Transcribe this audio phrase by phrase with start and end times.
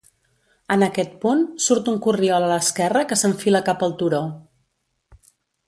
[0.75, 4.23] En aquest punt, surt un corriol a l'esquerra que s'enfila cap al turó.